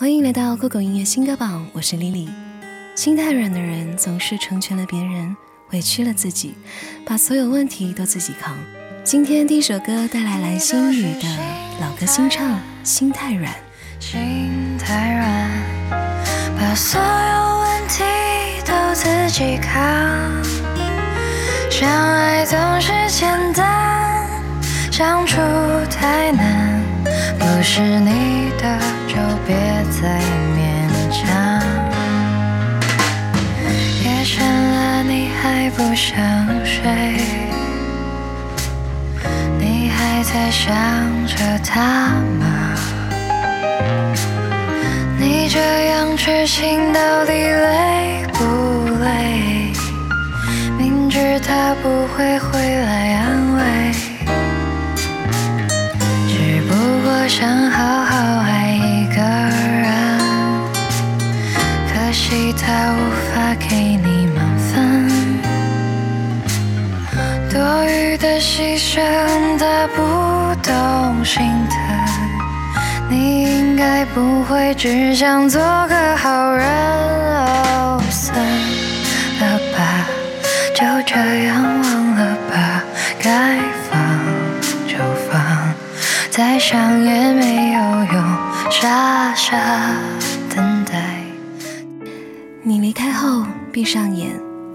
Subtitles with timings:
[0.00, 2.28] 欢迎来到酷狗音乐新歌榜，我是 Lily。
[2.94, 5.36] 心太软的人总是成全了别人，
[5.72, 6.54] 委屈了自己，
[7.04, 8.56] 把所有问题都自己扛。
[9.02, 11.28] 今天第一首歌带来蓝心雨的
[11.80, 12.48] 老歌新唱
[12.84, 13.52] 《心太软》。
[13.98, 15.50] 心太软，
[16.56, 18.04] 把所有问题
[18.64, 19.82] 都自己扛。
[21.72, 24.30] 相爱总是简单，
[24.92, 25.38] 相处
[25.90, 26.80] 太难。
[27.36, 28.47] 不是你
[29.18, 29.56] 就别
[29.90, 30.20] 再
[30.54, 30.56] 勉
[31.10, 31.18] 强。
[34.04, 36.16] 夜深了你还不想
[36.64, 37.18] 睡，
[39.58, 40.70] 你还在想
[41.26, 42.46] 着他吗？
[45.18, 48.44] 你这样痴情到底累不
[49.02, 49.72] 累？
[50.78, 53.92] 明知他不会回来安慰，
[56.28, 57.97] 只不过想好
[67.98, 69.00] 多余的牺牲
[69.58, 71.76] 他不懂心疼。
[73.10, 78.38] 你应该不会只想做个好人哦，算
[79.40, 80.06] 了吧，
[80.72, 82.84] 就这样忘了吧，
[83.20, 83.58] 该
[83.90, 83.98] 放
[84.86, 84.96] 就
[85.28, 85.74] 放，
[86.30, 87.80] 再想也没有
[88.12, 88.36] 用，
[88.70, 89.56] 傻傻
[90.54, 91.24] 等待。
[92.62, 94.30] 你离开后，闭上眼，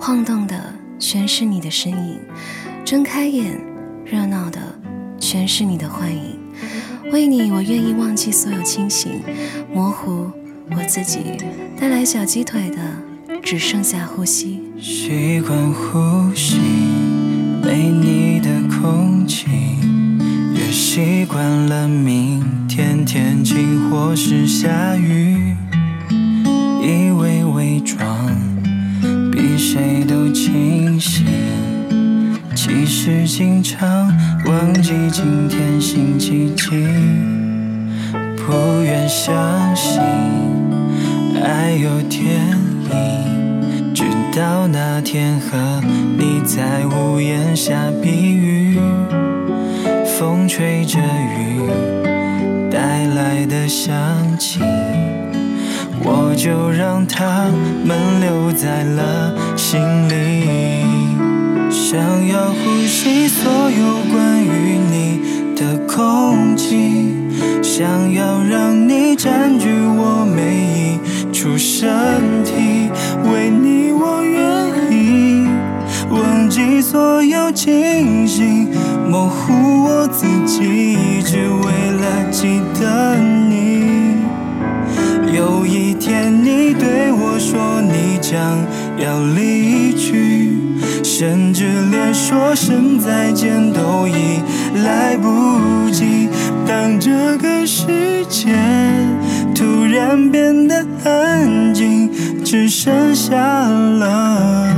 [0.00, 0.56] 晃动的
[0.98, 2.18] 全是你的身影；
[2.84, 3.58] 睁开眼，
[4.04, 4.60] 热闹的
[5.18, 6.38] 全是你的幻影。
[7.10, 9.22] 为你，我愿意忘记所有清醒，
[9.72, 10.30] 模糊
[10.70, 11.20] 我自己，
[11.80, 12.76] 带来小鸡腿的
[13.42, 14.60] 只剩下呼吸。
[14.78, 16.58] 习惯呼吸
[17.62, 19.46] 没你的空气，
[20.54, 25.56] 也习惯了明天天晴或是下雨，
[26.82, 28.30] 以为伪装
[29.32, 31.24] 比谁都清醒。
[32.66, 34.08] 其实经常
[34.46, 36.70] 忘记今天星期几，
[38.38, 40.00] 不愿相信
[41.42, 42.40] 爱有天
[42.90, 44.04] 意，直
[44.34, 45.82] 到那天和
[46.16, 48.80] 你在屋檐下避雨，
[50.18, 51.68] 风吹着雨
[52.70, 53.94] 带来的香
[54.38, 54.60] 气，
[56.02, 57.44] 我就让它
[57.84, 60.33] 们留在了心里。
[61.94, 67.14] 想要呼吸所有关于你的空气，
[67.62, 71.88] 想要让你占据我每一处身
[72.42, 72.90] 体，
[73.30, 74.42] 为你我愿
[74.90, 75.46] 意
[76.10, 78.66] 忘记所有清醒，
[79.08, 84.16] 模糊我自己，只为了记得你。
[85.32, 88.58] 有一天你对我说你将
[88.98, 90.43] 要离去。
[91.16, 94.40] 甚至连说声再见都已
[94.82, 96.28] 来不及。
[96.66, 98.52] 当这个世界
[99.54, 102.10] 突然变得安静，
[102.44, 104.74] 只剩下了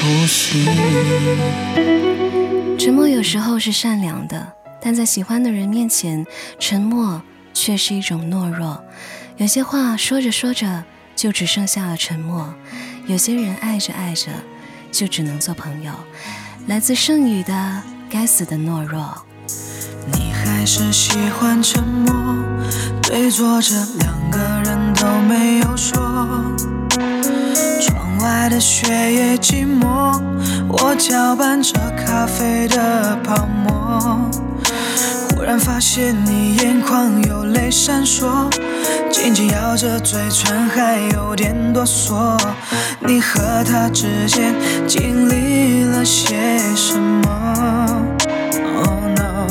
[0.00, 0.66] 呼吸。
[2.78, 4.50] 沉默有时候是善良的，
[4.80, 6.24] 但在喜欢的人面前，
[6.58, 7.20] 沉默
[7.52, 8.82] 却是一种懦弱。
[9.36, 10.84] 有些话说着说着。
[11.20, 12.54] 就只剩下了沉默。
[13.06, 14.30] 有些人爱着爱着，
[14.90, 15.92] 就只能做朋友。
[16.66, 17.52] 来自剩余的
[18.10, 19.22] 《该死的懦弱》。
[20.14, 22.14] 你还是喜欢沉默，
[23.02, 26.00] 对坐着两个人都没有说。
[27.82, 30.18] 窗外的雪也寂寞，
[30.70, 34.30] 我搅拌着咖啡的泡沫。
[35.40, 38.46] 忽然发现你眼眶有泪闪烁。
[39.10, 42.38] 紧紧咬着嘴唇，还有点哆嗦。
[42.98, 44.54] 你和他之间
[44.86, 48.04] 经历了些什么
[48.84, 49.46] ？Oh no！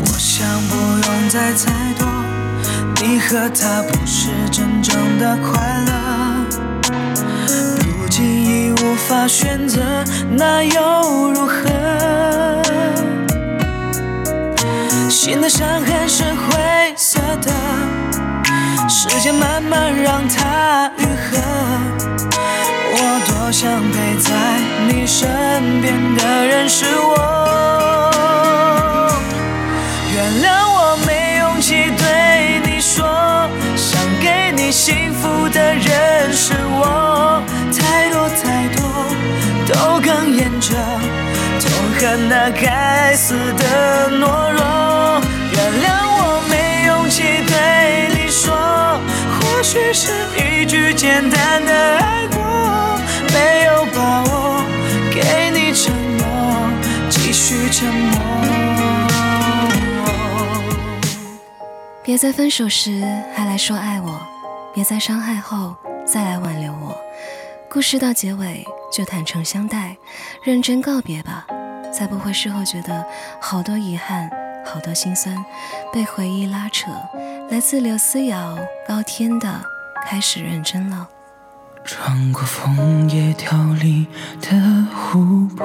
[0.00, 2.06] 我想不用再猜多，
[3.02, 5.92] 你和他不是真正的快乐。
[7.78, 9.80] 如今已无法选择，
[10.30, 12.55] 那又如何？
[15.26, 17.50] 心的伤痕是灰色的。
[18.88, 21.36] 时间慢慢让它愈合，
[22.92, 22.96] 我
[23.26, 24.30] 多想陪在
[24.86, 25.28] 你身
[25.82, 27.16] 边的人是我。
[30.14, 33.04] 原谅我没勇气对你说，
[33.74, 37.42] 想给你幸福的人是我。
[37.76, 38.78] 太多太多
[39.66, 40.76] 都哽咽着，
[41.58, 41.68] 痛
[41.98, 43.12] 恨那该。
[43.16, 44.65] 死的懦弱。
[49.66, 52.38] 许是一句简单的爱过，
[53.34, 54.64] 没有把握
[55.12, 56.70] 给你承诺，
[57.10, 58.20] 继续沉默。
[62.04, 63.04] 别在分手时
[63.34, 64.24] 还来说爱我，
[64.72, 65.74] 别在伤害后
[66.06, 66.96] 再来挽留我。
[67.68, 69.96] 故事到结尾就坦诚相待，
[70.44, 71.44] 认真告别吧，
[71.92, 73.04] 才不会事后觉得
[73.40, 74.30] 好多遗憾，
[74.64, 75.44] 好多心酸，
[75.92, 76.86] 被回忆拉扯。
[77.48, 78.58] 来自刘思瑶、
[78.88, 79.48] 高天的
[80.04, 81.08] 《开始认真了》。
[81.84, 83.48] 穿过枫叶凋
[83.80, 84.04] 零
[84.40, 84.50] 的
[84.92, 85.64] 湖泊，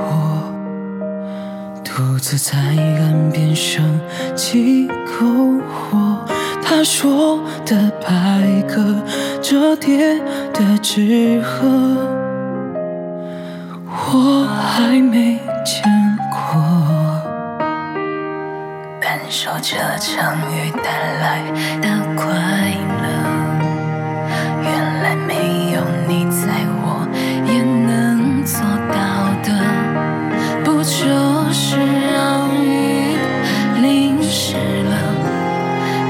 [1.84, 4.00] 独自在岸边升
[4.36, 6.24] 起篝火。
[6.64, 9.04] 他说的白鸽
[9.42, 10.20] 折叠
[10.54, 11.68] 的纸鹤，
[13.88, 15.84] 我还没见
[19.44, 21.42] 受这场雨带来
[21.82, 22.28] 的快
[23.02, 23.04] 乐，
[24.62, 24.70] 原
[25.02, 26.46] 来没有你在
[26.78, 27.10] 我
[27.48, 28.62] 也能做
[28.94, 29.50] 到的，
[30.64, 31.76] 不就是
[32.14, 33.18] 让雨
[33.82, 34.94] 淋湿了，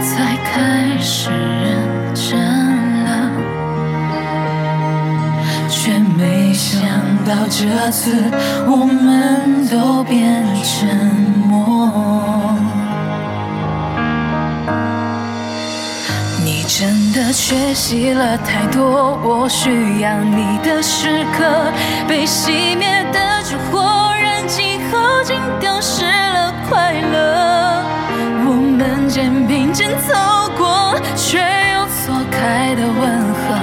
[0.04, 2.38] 才开始认真
[3.06, 3.32] 了，
[5.70, 6.82] 却没想
[7.26, 8.30] 到这次
[8.68, 10.94] 我们都变沉
[11.48, 12.41] 默。
[17.32, 21.72] 真的缺席了太多，我需要你的时刻，
[22.06, 27.86] 被熄灭的烛火，燃尽后竟丢失了快乐。
[28.46, 30.14] 我们肩并肩走
[30.58, 31.40] 过，却
[31.74, 33.56] 又错开的吻合。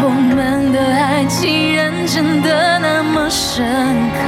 [0.00, 3.66] 我们的爱竟然真的那么深
[4.14, 4.18] 刻。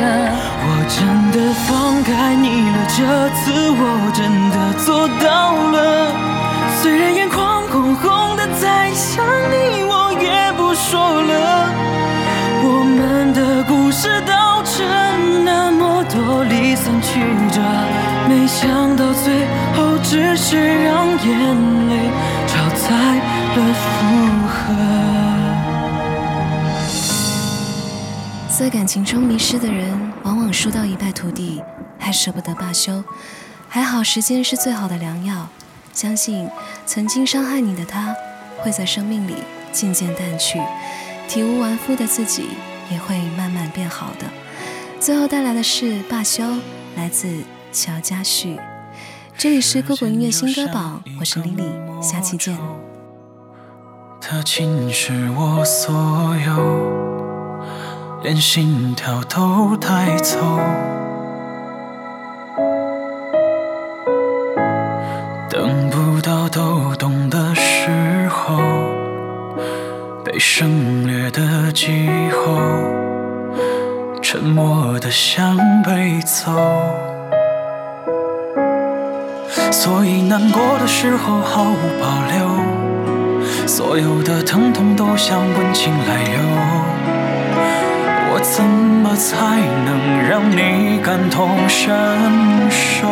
[0.67, 0.99] 我真
[1.31, 2.99] 的放开你了，这
[3.39, 6.13] 次我真的做到了。
[6.83, 11.73] 虽然眼眶红红的，再想你我也不说了。
[12.63, 17.21] 我们的故事道成那么多离散曲
[17.53, 17.63] 折，
[18.29, 22.11] 没想到最后只是让眼泪
[22.49, 22.91] 超载
[23.55, 23.87] 了负
[24.49, 24.55] 荷。
[28.49, 31.63] 在感情中迷失的人，往往输到一败涂地，
[31.99, 33.03] 还舍不得罢休。
[33.69, 35.49] 还好，时间是最好的良药。
[35.93, 36.49] 相信
[36.87, 38.15] 曾经伤害你的他，
[38.59, 39.35] 会在生命里
[39.73, 40.61] 渐渐淡去，
[41.29, 42.49] 体无完肤的自己
[42.91, 44.27] 也会慢慢变好的。
[44.99, 46.45] 最后带来的是《罢休》，
[46.97, 47.29] 来自
[47.73, 48.59] 乔家旭。
[49.37, 52.57] 这里是酷狗音乐新歌榜，我是 Lily，下期见。
[54.21, 55.93] 他侵蚀我所
[56.47, 60.39] 有，连心跳都带走。
[70.41, 72.57] 省略的季候，
[74.23, 76.51] 沉默的向北走。
[79.71, 86.39] 所以难过的时候毫无保留，所有的疼痛都像温情来由。
[88.33, 91.87] 我怎么才能让你感同身
[92.71, 93.07] 受？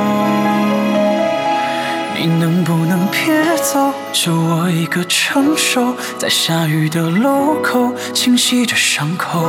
[2.20, 3.92] 你能不能别走？
[4.12, 9.48] 就我一个承受，在下雨的路口清洗着伤口。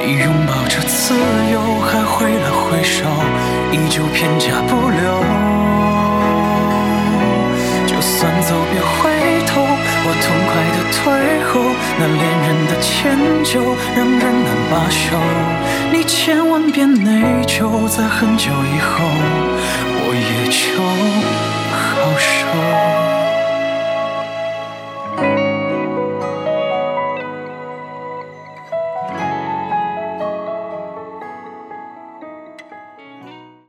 [0.00, 1.14] 你拥抱着自
[1.52, 3.04] 由，还挥了挥手，
[3.70, 5.22] 依旧片甲不留。
[7.86, 9.14] 就算走别回
[9.46, 11.04] 头，我痛快的退
[11.44, 11.62] 后。
[11.96, 13.62] 那恋人的迁就
[13.94, 15.16] 让人难罢休，
[15.92, 19.06] 你千万别内疚，在很久以后
[20.02, 20.82] 我也就，
[22.04, 23.13] 好熟。